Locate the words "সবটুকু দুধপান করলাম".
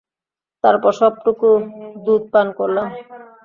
0.99-2.87